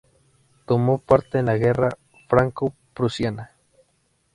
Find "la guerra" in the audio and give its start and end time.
1.45-1.89